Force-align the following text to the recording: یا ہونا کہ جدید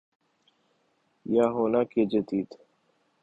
یا 1.25 1.45
ہونا 1.55 1.81
کہ 1.91 2.01
جدید 2.11 2.49